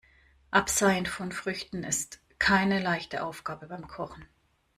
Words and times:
Abseien 0.49 1.05
von 1.05 1.31
Früchten 1.31 1.83
ist 1.83 2.21
keine 2.39 2.79
leichte 2.81 3.23
Aufgabe 3.23 3.67
beim 3.67 3.87
Kochen. 3.87 4.25